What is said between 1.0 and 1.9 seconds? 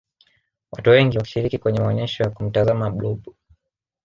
wakishiriki kwenye